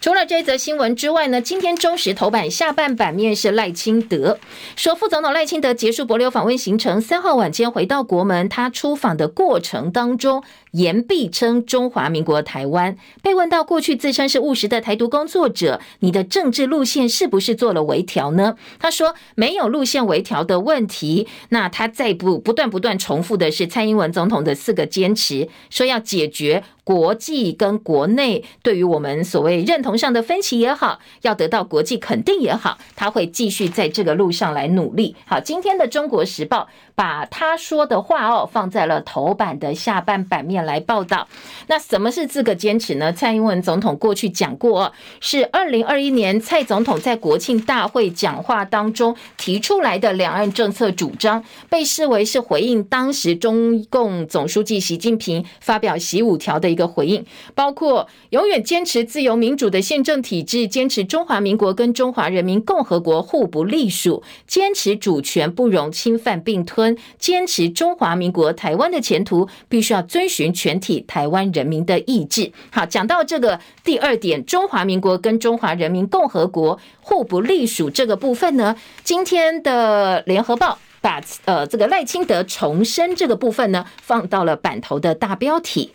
[0.00, 4.38] 除了这则新闻之外呢，今天中时头版下半版面是赖清德
[4.74, 10.42] 说，副总统赖清德结束博流访问行程，三号晚间回到国门，他出访的过程当中。
[10.72, 12.96] 言必称中华民国台湾。
[13.22, 18.56] 被问到过去自称是务实的台独工作者，你的政治路线是不是做了微调呢？
[18.78, 21.26] 他说没有路线微调的问题。
[21.48, 26.64] 那他再不不断不断重复的是蔡英文总统的四个坚持，说要解决。
[26.84, 35.14] 国际跟国内对于我们所谓认同上的分歧也好，要得到国际肯定也好，他会继续在这个路上来努力。
[35.24, 36.62] 好，今天的《中国时报》
[36.96, 41.28] 把他说的话哦放在了头版的下半版面来报道。
[41.68, 43.12] 那什么是这个坚持呢？
[43.12, 56.72] 蔡英文总统过去讲过，是二零二一年蔡总统在国庆大会讲话当中提出来的两岸政策主张，被视为是回应当时中共总书记习近平发表习五条的。
[56.72, 66.81] 一个回应，包括永远坚持自由民主的宪政体制，坚持中华民国跟中华人民共和国互不隶属，坚持主权不容侵犯并吞，
[67.18, 72.52] 坚持中华民国台湾的前途必须要遵循全体台湾人民的意志。
[72.70, 85.92] 好，讲到这个第二点，中华民国跟中华人民共和国互不隶属这个部分呢，今天的联合报把呃这个赖清德重申这个部分呢，放到了版头的大标题。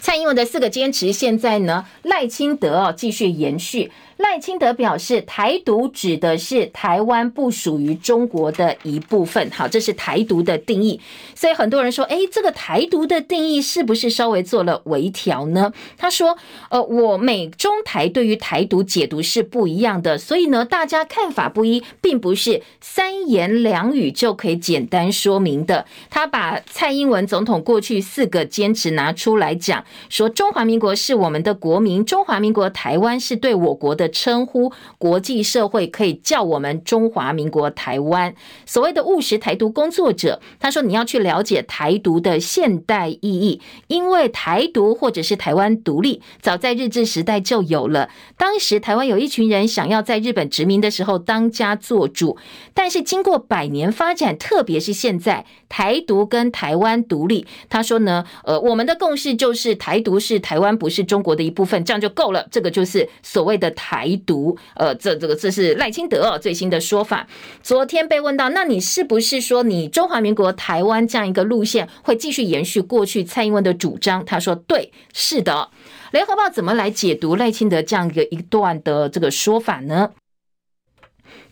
[0.00, 3.92] 蔡英文的四个坚持，现在呢，赖清德哦继续延续。
[4.20, 9.50] 赖清德表示，台独指的是台湾不属于中国的一部分。
[9.50, 11.00] 好，这是台独的定义。
[11.34, 15.72] 所以很多人说，哎，这个台独的定义是不是稍微做了微调呢？
[15.96, 16.36] 他说，
[16.68, 25.86] 呃，我美中台对于台独解读是不一样的，所以呢，大家看法不一，并不是三言两语就可以简单说明的。
[26.10, 34.09] 他把蔡英文总统过去四个坚持拿出来讲，说中华民国是我们的国民，中华民国台湾是对我国的。
[34.10, 38.34] 称呼国际社会可以叫我们中华民国台湾。
[38.66, 48.10] 所谓的务实台独工作者，他说你要去了解台独的现代意义，因为台独或者是台湾独立，早在日治时代就有了。
[48.36, 52.36] 当时台湾有一群人想要在日本殖民的时候当家做主，
[52.74, 62.46] 但是经过百年发展，特别是现在台独跟台湾独立，他说呢，呃，我们的共识就是台独是台湾不是中国的一部分，这样就够了。
[62.50, 63.99] 这个就是所谓的台。
[64.00, 67.26] 台独，呃，这这个这是赖清德最新的说法。
[67.62, 74.24] 昨天被问到，那你是不是说你中华民国台湾这样一个路线会继续延续过去蔡英文的主张？
[74.24, 75.68] 他说，对，是的。
[76.12, 80.12] 联合报怎么来解读赖清德这样一个一段的这个说法呢？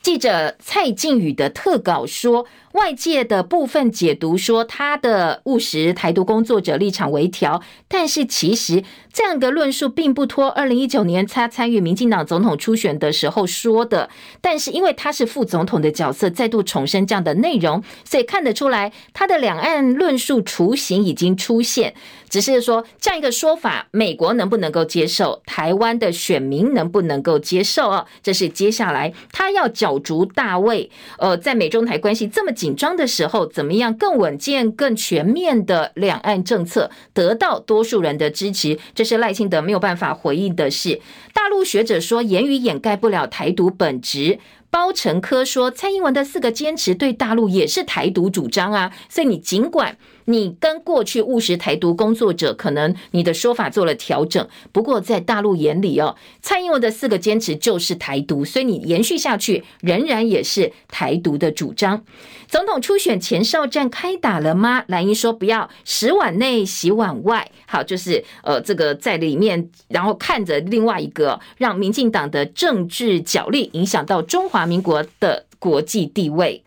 [0.00, 2.46] 记者蔡靖宇的特稿说。
[2.72, 8.84] 外界的部分解读说，他的务实台独工作者立场微调，但是其实
[9.18, 14.08] 这样一个论述并不脱二零一九年他参与民进党总统初选的时候说的。
[14.40, 21.94] 但是因为他是副总统的角色，再度重申这样的内容，所以看得出来他的两岸论述雏形已经出现。
[22.28, 25.42] 只是说这样一个说法，美国能不能够接受？
[25.46, 28.06] 台湾的选民能不能够接受啊？
[28.22, 30.88] 这是接下来他要角逐大位。
[31.18, 38.78] 呃，在美中台关系这么紧张的时候，怎么样更稳健、更全面的两岸政策得到多数人的支持？
[38.94, 41.00] 这是赖清德没有办法回应的是。
[41.32, 44.38] 大陆学者说，言语掩盖不了台独本质。
[44.70, 49.96] 包成科说，蔡英文的四个坚持对大陆也是台独主张啊，所以你尽管。
[50.28, 62.04] 你跟过去务实台独工作者，可能你的说法做了调整，不过在大陆眼里哦，蔡英文的四个坚持就是台独，所以你延续下去仍然也是台独的主张。
[62.46, 64.84] 总统初选前哨战开打了吗？
[64.88, 76.62] 蓝营说不要洗碗内洗碗外，好，就是呃这个在里面，然后看着另外一个让民进党的政治角力影响到中华民国的国际地位。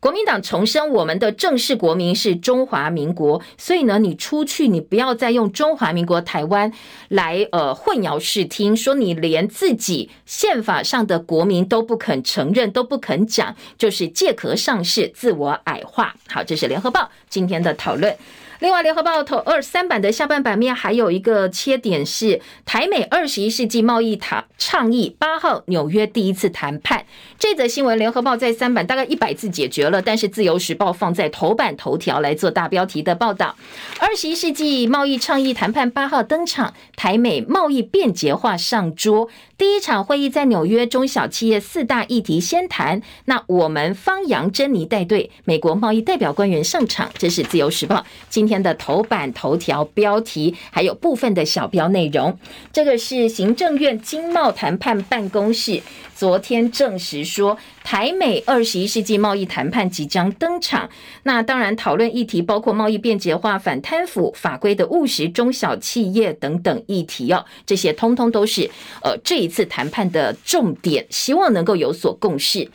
[0.00, 6.72] 国民党重申，我们的正式国民是中华民国，所以呢，你出去你不要再用中华民国台湾
[7.08, 16.14] 来呃混淆视听，说你连自己宪法上的国民都不肯承认，都不肯讲，就是借壳上市，自我矮化。
[16.28, 18.16] 好，这是联合报今天的讨论。
[18.60, 27.06] 另外，联合报头二三版的下半版面还有一个切点是台美二十一世纪贸易塔倡议八号纽约第一次谈判。
[27.38, 33.54] 这则新闻，联合报在三版大概一百字解决了，但是自由时报放在头版头条来做大标题的报道。
[34.00, 39.28] 二十一世纪贸易倡议谈判八号登场，台美贸易便捷化上桌。
[39.58, 43.02] 第一场会议在纽约，中小企业四大议题先谈。
[43.24, 47.10] 那我们方洋珍妮带队，美国贸易代表官员上场。
[47.18, 48.46] 这是自由时报今。
[48.46, 52.38] 天的头版头条标题，还有部分的小标内容。
[52.72, 55.82] 这个是行政院经贸谈判办公室
[56.18, 60.90] 昨天证实说，台美二十一世纪贸易谈判即将登场。
[61.22, 68.68] 那当然，讨论议题包括贸易便捷化、反贪腐、法规的务实、中小企业等等议题哦，这些通通都是
[69.00, 72.68] 呃这一次谈判的重点，希望能够有所共识。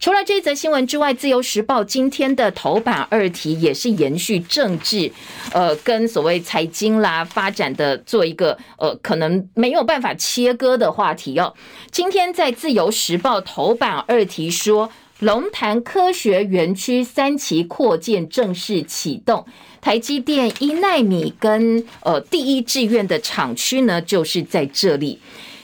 [0.00, 5.12] 除了这一则新闻之外，《自由时报》今天的头版二题也是延续政治，
[5.52, 11.52] 呃，跟所谓财经啦发展的做一个呃，可能没有办法切割的话题哦。
[11.90, 19.44] 今天在《自由时报》头版二题说，龙潭科学园区三期扩建正式启动，
[19.82, 25.18] 台积电一奈米跟呃第一志愿的厂区呢，就是在这里。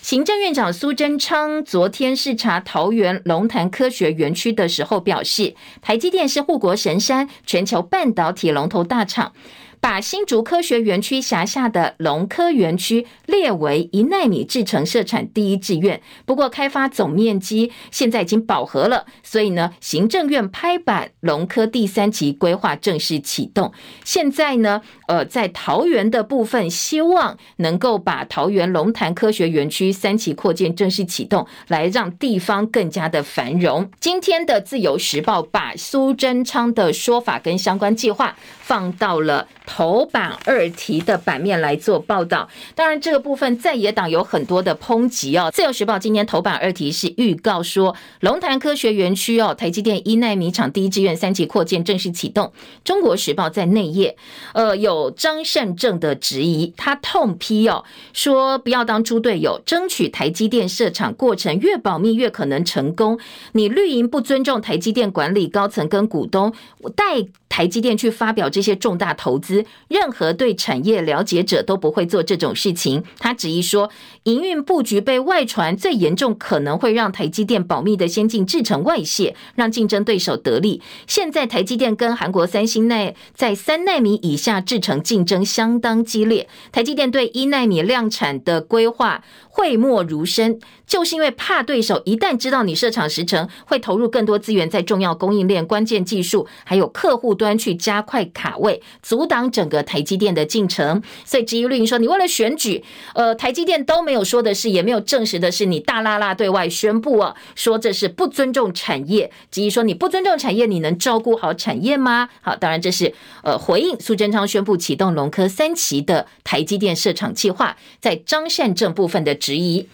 [0.06, 9.32] 行政院长苏贞昌昨天视察桃园龙潭科学园区的时候表示，台积电是护国神山，全球半导体龙头大厂。
[9.80, 13.04] 把新竹科学园区辖下的龙科园区
[13.36, 23.70] 列为一奈米制程设产第一志愿，不过开发总面积现在已经饱和了，所以呢，行政院拍板龙科第三期规划正式启动。
[24.04, 33.90] 现在呢，呃，在桃园的部分，希望能够把桃园龙潭科学园区三期扩建正式启动，来让地方更加的繁荣。
[34.00, 39.46] 今天的自由时报把苏贞昌的说法跟相关计划放到了。
[39.68, 45.50] 头版二题的版面来做报道，当然这个部分在野党有很多的抨击哦。
[45.52, 52.52] 自由时报今天头版二题是预告说，龙潭科学园区哦，台积电一奈米厂第一志愿三期扩建正式启动。
[52.84, 54.16] 中国时报在内页，
[54.54, 63.18] 呃，有张善政的质疑，他痛批哦，说不要当猪队友，争取台积电设厂过程越保密越可能成功。
[63.52, 66.52] 你绿营不尊重台积电管理高层跟股东，
[66.94, 69.64] 带台积电去发表这些重大投资。
[69.88, 73.02] 任何对产业了解者都不会做这种事情。
[73.18, 73.90] 他质疑说，
[74.24, 80.82] 营运布局被外传，最严重可能会让台积电保密的先进制程外泄，让竞争对手得利。
[81.06, 99.46] 现在台积电跟韩国三星内在三奈米以下制程竞争相当激烈，台积电对一奈米量产的规划讳莫如深，就是因为怕对手一旦知道你设厂时程，会投入更多资源在重要供应链、关键技术还有客户端去加快卡位，阻挡。
[99.56, 102.82] 整个台积电的进程，所以质疑绿营说，你为了选举，
[103.14, 109.30] 呃，台积电都没有说的是，也没有证实的是，你大剌剌对外宣布啊，说这是不尊重产业。
[109.50, 112.28] 质疑说，你不尊重产业，你能照顾好产业吗？
[112.42, 119.88] 好，当然这是呃回应苏贞昌宣布启动龙科三期的台积电设厂计划，在张善政部分的质疑。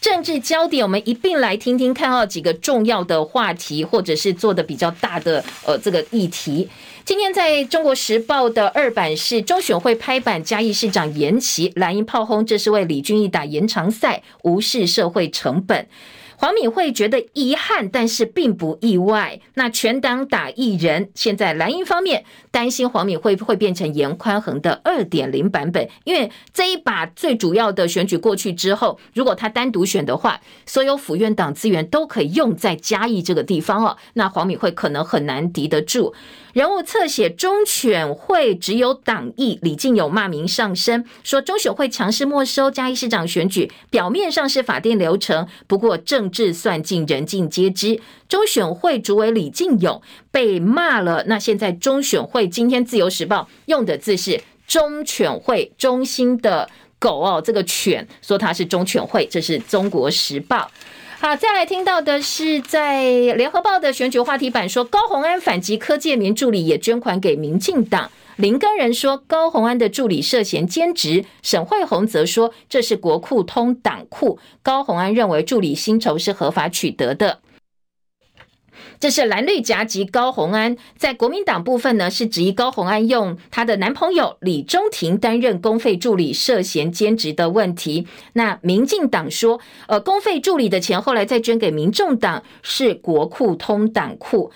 [0.00, 6.68] 政治焦点，我们一并来听听看，哦，几个重要的话题，或者是做的比较大的呃这个议题。
[7.04, 15.86] 今天在中国时报的二版是中选会拍板嘉义市长延期，蓝营炮轰，这是为李俊毅打延长赛，无视社会成本。
[16.40, 19.40] 黄敏惠觉得遗憾，但是并不意外。
[19.54, 33.96] 那全党打一人，现在蓝营方面担心黄敏惠会变成严宽恒的二点零版本，因为这一把最主要的选举过去之后，如果他单独选的话，所有府院党资源都可以用在嘉义这个地方哦。
[34.12, 36.14] 那黄敏惠可能很难敌得住。
[36.58, 45.96] 人物侧写中选会只有党意，李进勇骂名上身，说中选会强势没收嘉义市长选举，表面上是法定流程，不过。
[45.96, 48.00] 政治算计，人尽皆知。
[48.28, 50.02] 中选会主委李进勇
[50.32, 51.22] 被骂了。
[51.28, 60.68] 那现在中选会今天自由时报用的字是中犬会，中心的狗哦，这个犬说它是中犬会，这是中国时报。
[61.20, 68.08] 好，再来听到的是在联合报的选举话题版说，高虹安反击柯建铭助理也捐款给民进党。
[68.36, 74.38] 林根人说高虹安的助理涉嫌兼职，沈惠虹则说这是国库通党库。
[74.62, 77.40] 高虹安认为助理薪酬是合法取得的。
[79.00, 88.06] 这是蓝绿夹击高虹安，在国民党部分呢是指疑高虹安用她的男朋友李中庭担任公费助理涉嫌兼职的问题。
[88.32, 94.50] 那民进党说，呃，公费助理的钱后来再捐给民众党，是国库通党库。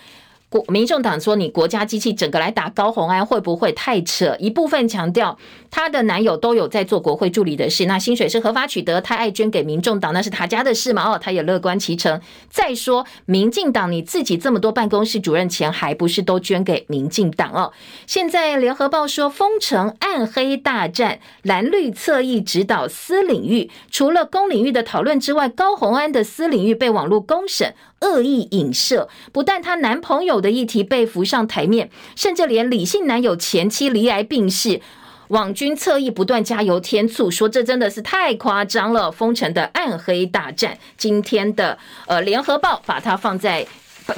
[0.53, 5.39] 国民众党说：“你国家机器整个来打高虹安，会不会太扯？”一部分强调
[5.71, 11.11] 她的男友都有在做国会助理的事，那薪水是合法取得，她爱捐给民众党，那是他家的事嘛？
[11.11, 12.21] 哦，他也乐观其成。
[12.51, 17.73] 再说，民进党你自己这么多办公室主任钱，还不是都捐给民进党哦？
[18.07, 27.75] 现在联合报说，封城暗黑大战，蓝绿侧翼指导私领域，除了公领域的讨论之外，高虹安的私领域被网络公审。
[28.03, 34.81] 恶意影射，不但她男朋友的议题被浮上台面，甚至连李姓男友前妻罹癌病逝，
[35.29, 39.11] 网军侧翼不断加油添醋，说这真的是太夸张了。
[39.11, 43.67] 封城的暗黑大战，今天的呃联合报把它放在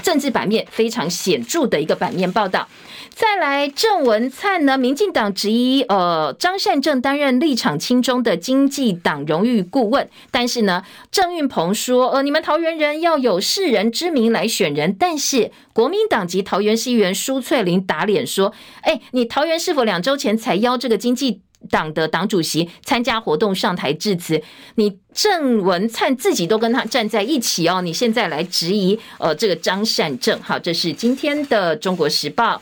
[0.03, 2.69] 政治版面非常显著的一个版面报道。
[3.11, 4.77] 再来，郑文灿呢？
[4.77, 10.83] 民进党质疑，呃，张善政担任立场亲中的经济党荣誉顾问，但是呢，
[11.13, 24.43] 郑运鹏说，呃，你们桃园人要有世人之名来选人，但是国民党籍桃园市议员苏翠玲打脸说，哎，你桃园是否两周前才邀这个经济党的党主席参加活动上台致辞？
[24.77, 32.61] 你郑文灿自己都跟他站在一起哦，你现在来质疑，呃，这个张善政，好，这是今天的中国时报。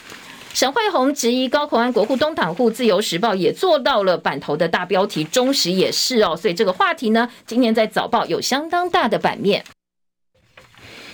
[0.55, 9.64] 沈慧虹质疑高虹安国库东挡户，自由时报也做到了版头的大标题，中时也是哦，所以这个话题呢，今天在早报有相当大的版面。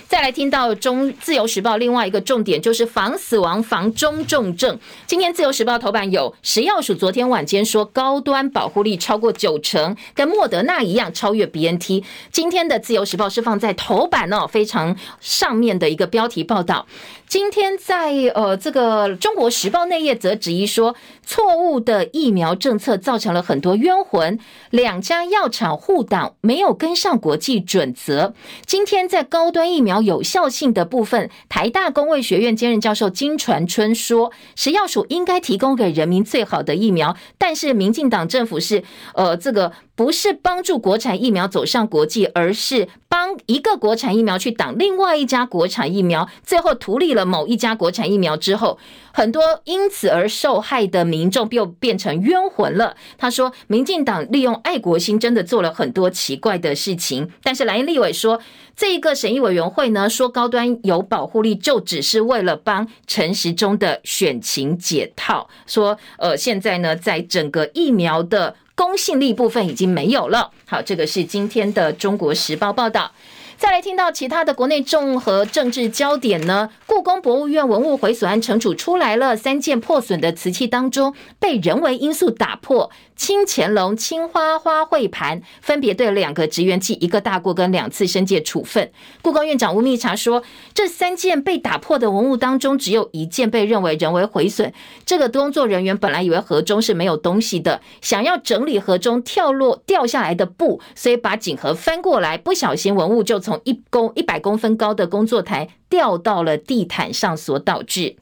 [0.09, 4.79] 再来听到中自由时报另外一个重点就是防死亡防中重症。
[5.05, 12.03] 今天自由时报头版有食药署昨天晚间说高端保护力超过九成，跟莫德纳一样超越 BNT。
[12.31, 16.87] 今天的自由时报是放在头版哦，非常上面的一个标题报道。
[17.27, 20.95] 今天在呃这个中国时报内页则质疑说，
[21.29, 24.39] 错误的疫苗政策造成了很多冤魂，
[24.71, 28.33] 两家药厂护党没有跟上国际准则。
[28.65, 39.71] 今天在高端疫苗有效性的部分，台大工卫学院兼任教授金传春说，食药署应该提供给人民最好的疫苗，但是民进党政府是呃这个。
[39.99, 48.79] 不是帮助国产疫苗走上国际，而是帮一个国产疫苗去挡另外一家国产疫苗，最后图利了某一家国产疫苗之后，
[49.11, 52.95] 很多因此而受害的民众又变成冤魂了。
[53.17, 58.39] 他说，民进党利用爱国心真的做了很多奇怪的事情，但是蓝立委说，
[58.77, 65.49] 这一个审议委员会呢，说高端有保护力，就只是为了帮陈时中的选情解套。
[65.67, 68.55] 说，呃，现在呢，在整个疫苗的。
[68.79, 70.51] 公信力部分已经没有了。
[70.65, 73.11] 好，这个是今天的《中国时报》报道。
[73.59, 76.69] 再来听到其他的国内综合政治焦点呢？
[76.85, 88.89] 故宫博物院文物毁损案惩处出来了，三件破损的瓷器当中，被人为因素打破清乾隆青花花卉盘，分别对两个职员记一个大过跟两次申诫处分。
[89.21, 90.41] 故宫院长吴密察说，
[90.73, 94.73] 这三件被打破的文物当中，只有一件被认为人为毁损。
[95.05, 108.15] 这个工作人员本来以为盒中是没有东西的，想要整理盒中跳落掉下来的布，所以把锦盒翻过来，不小心文物就从从一公一百公分高的工作台掉到了地毯上，所导致。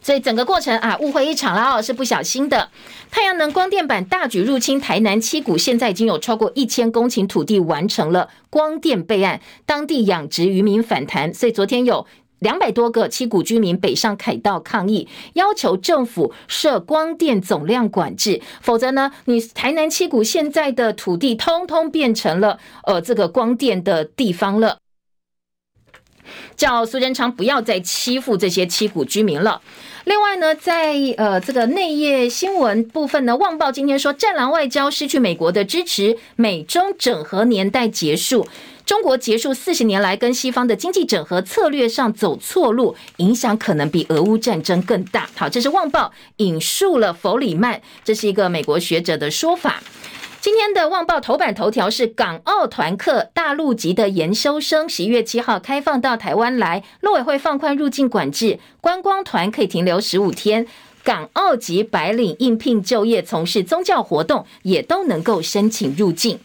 [0.00, 2.70] 所以整个过程啊，误会一场了，是不小心的。
[3.10, 12.06] 太阳能光电板大举入侵台南七股，现在已经有超过一千公顷土地完成了光电备案，当地养殖渔民反弹，所以昨天有。
[12.44, 24.78] 两百多个七股居民北上凯道抗议，要求政府设光电总量管制，否则呢，你台南七股现在的土地通通变成了呃这个光电的地方了。
[26.56, 29.60] 叫苏贞昌不要再欺负这些七股居民了。
[30.04, 38.46] 另外呢，在呃这个内页新闻部分呢，《旺报》今天说，战狼外交失去美国的支持，美中整合年代结束。
[38.86, 45.26] 中国结束四十年来跟西方的经济整合策略上走错路，影响可能比俄乌战争更大。
[45.34, 49.82] 好，这是《旺报》引述了弗里曼，这是一个美国学者的说法。
[50.42, 60.66] 今天的《旺报》头版头条是港澳团客大陆籍的研修生，十一月七号开放到台湾来，陆委会放宽入境管制，观光团可以停留十五天，
[61.02, 66.38] 港澳籍白领应聘就业从事宗教活动也都能够申请入境。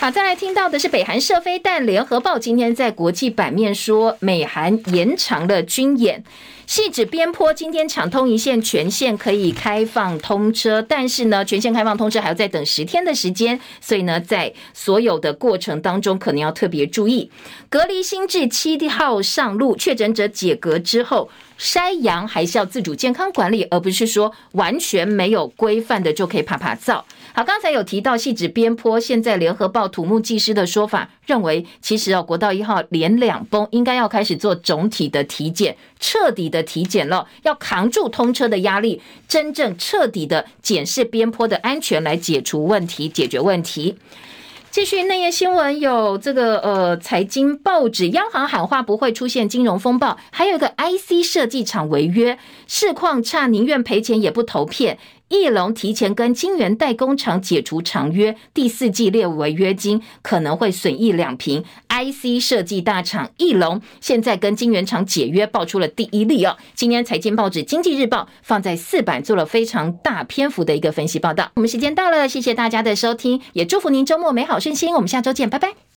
[0.00, 1.84] 好，再来听到的是北韩射飞弹。
[1.84, 6.22] 联合报今天在国际版面说，美韩延长了军演。
[6.68, 17.28] 细指边坡今天抢通一线，全线可以开放通车，但是呢，全线开放通车还要再等十天的时间，所以呢，在所有的过程当中，可能要特别注意。
[17.68, 21.28] 隔离新制七号上路，确诊者解隔之后
[21.58, 27.04] 筛阳还是要自主健康管理，而不是说完全没有规范的就可以趴趴走。
[27.34, 43.96] 好，刚才有提到汐止边坡，现在联合报土木技师的说法认为，其实哦，国道一号连两崩，应该要开始做总体的体检，彻底的体检了，要扛住通车的压力，真正彻底的检视边坡的安全，来解除问题，解决问题。
[44.70, 54.98] 继续内页新闻，有这个呃，财经报纸，央行喊话不会出现金融风暴，还有一个 IC 设计厂违约，市况差，宁愿赔钱也不投片。
[55.28, 61.62] 义隆提前跟金圆代工厂解除长约，第四季列违约金可能会损益两平。
[61.88, 66.56] IC 设计大厂义隆现在跟金圆厂解约，爆出了第一例哦。
[66.74, 71.50] 今天财经报纸《经济日报》放在四版做了非常大篇幅的一个分析报道。
[71.54, 74.94] 我们时间到了，谢谢大家的收听，也祝福您周末美好顺心。
[74.94, 75.87] 我们下周见，拜拜。